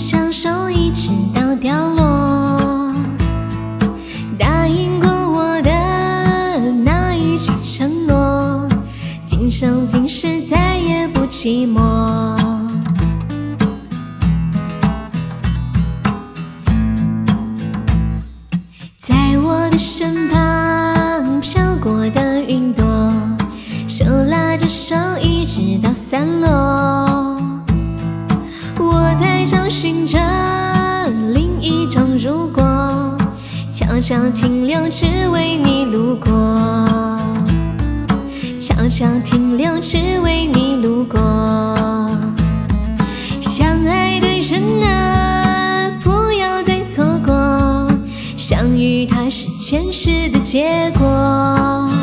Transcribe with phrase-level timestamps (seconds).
[0.00, 2.90] 小手一直到凋落
[4.38, 5.70] 答应过我的
[6.86, 8.66] 那一句承诺
[9.26, 11.78] 今生今世再也不寂寞
[18.98, 22.84] 在我的身旁飘过的云朵
[23.86, 26.59] 手拉着手一直到散落
[33.90, 36.30] 悄悄停留，只为你路过。
[38.60, 41.18] 悄悄停留，只为你路过。
[43.40, 47.88] 相爱的人啊，不要再错过，
[48.36, 51.99] 相遇它是前世的结果。